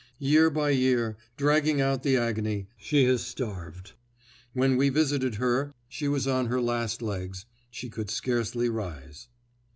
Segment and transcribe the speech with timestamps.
[0.17, 3.93] Year by year, dragging out the agony, she has starved.
[4.53, 9.27] When we visited her she was on her last legs—she could scarcely rise.